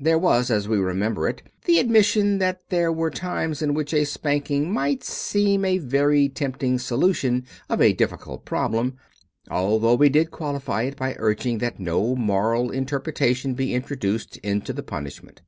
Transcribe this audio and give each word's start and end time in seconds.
There 0.00 0.18
was, 0.18 0.50
as 0.50 0.66
we 0.66 0.78
remember 0.78 1.28
it, 1.28 1.42
the 1.64 1.78
admission 1.78 2.38
that 2.38 2.58
there 2.70 2.90
were 2.92 3.08
times 3.08 3.62
in 3.62 3.72
which 3.72 3.94
a 3.94 4.02
spanking 4.04 4.72
might 4.72 5.04
seem 5.04 5.64
a 5.64 5.78
very 5.78 6.28
tempting 6.28 6.80
solution 6.80 7.44
of 7.68 7.80
a 7.80 7.92
difficult 7.92 8.44
problem, 8.44 8.94
although 9.48 9.94
we 9.94 10.08
did 10.08 10.32
qualify 10.32 10.82
it 10.82 10.96
by 10.96 11.14
urging 11.20 11.58
that 11.58 11.78
no 11.78 12.16
moral 12.16 12.72
interpretation 12.72 13.54
be 13.54 13.74
introduced 13.74 14.38
into 14.38 14.72
the 14.72 14.82
punishment. 14.82 15.42